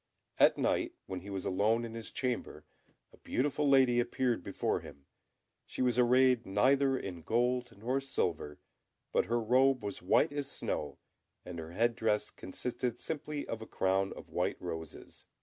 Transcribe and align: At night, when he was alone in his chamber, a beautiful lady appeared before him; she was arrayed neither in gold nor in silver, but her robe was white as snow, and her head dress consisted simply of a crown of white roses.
At 0.39 0.57
night, 0.57 0.93
when 1.05 1.19
he 1.19 1.29
was 1.29 1.45
alone 1.45 1.85
in 1.85 1.93
his 1.93 2.09
chamber, 2.09 2.65
a 3.13 3.17
beautiful 3.17 3.69
lady 3.69 3.99
appeared 3.99 4.43
before 4.43 4.79
him; 4.79 5.05
she 5.67 5.83
was 5.83 5.99
arrayed 5.99 6.43
neither 6.43 6.97
in 6.97 7.21
gold 7.21 7.77
nor 7.77 7.97
in 7.97 8.01
silver, 8.01 8.57
but 9.11 9.25
her 9.25 9.39
robe 9.39 9.83
was 9.83 10.01
white 10.01 10.33
as 10.33 10.49
snow, 10.49 10.97
and 11.45 11.59
her 11.59 11.73
head 11.73 11.95
dress 11.95 12.31
consisted 12.31 12.99
simply 12.99 13.47
of 13.47 13.61
a 13.61 13.67
crown 13.67 14.11
of 14.13 14.31
white 14.31 14.59
roses. 14.59 15.27